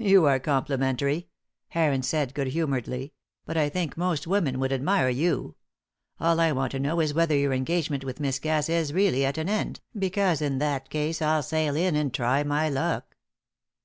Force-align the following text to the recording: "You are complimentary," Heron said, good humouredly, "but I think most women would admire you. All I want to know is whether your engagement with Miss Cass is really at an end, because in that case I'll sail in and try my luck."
"You 0.00 0.24
are 0.24 0.40
complimentary," 0.40 1.28
Heron 1.68 2.02
said, 2.02 2.34
good 2.34 2.48
humouredly, 2.48 3.12
"but 3.46 3.56
I 3.56 3.68
think 3.68 3.96
most 3.96 4.26
women 4.26 4.58
would 4.58 4.72
admire 4.72 5.08
you. 5.10 5.54
All 6.18 6.40
I 6.40 6.50
want 6.50 6.72
to 6.72 6.80
know 6.80 6.98
is 6.98 7.14
whether 7.14 7.36
your 7.36 7.52
engagement 7.52 8.02
with 8.02 8.18
Miss 8.18 8.40
Cass 8.40 8.68
is 8.68 8.92
really 8.92 9.24
at 9.24 9.38
an 9.38 9.48
end, 9.48 9.78
because 9.96 10.42
in 10.42 10.58
that 10.58 10.90
case 10.90 11.22
I'll 11.22 11.44
sail 11.44 11.76
in 11.76 11.94
and 11.94 12.12
try 12.12 12.42
my 12.42 12.68
luck." 12.68 13.14